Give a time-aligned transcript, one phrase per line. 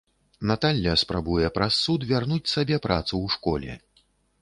[0.51, 3.81] Наталля спрабуе праз суд вярнуць сабе працу ў школе.